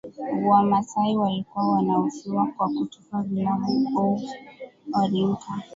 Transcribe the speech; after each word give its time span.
Wamasai 0.43 1.17
walikuwa 1.17 1.69
wanahofiwa 1.71 2.47
kwa 2.57 2.67
kutupa 2.69 3.21
vilabu 3.21 3.89
au 3.95 4.19
orinka 5.03 5.63